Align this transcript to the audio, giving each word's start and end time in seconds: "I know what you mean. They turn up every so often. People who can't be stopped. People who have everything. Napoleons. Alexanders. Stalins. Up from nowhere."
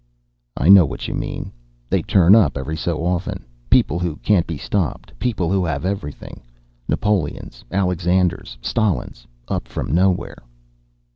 "I 0.57 0.67
know 0.67 0.83
what 0.87 1.07
you 1.07 1.13
mean. 1.13 1.51
They 1.87 2.01
turn 2.01 2.33
up 2.33 2.57
every 2.57 2.75
so 2.75 3.05
often. 3.05 3.45
People 3.69 3.99
who 3.99 4.15
can't 4.15 4.47
be 4.47 4.57
stopped. 4.57 5.13
People 5.19 5.51
who 5.51 5.63
have 5.63 5.85
everything. 5.85 6.41
Napoleons. 6.89 7.63
Alexanders. 7.71 8.57
Stalins. 8.63 9.27
Up 9.47 9.67
from 9.67 9.93
nowhere." 9.93 10.39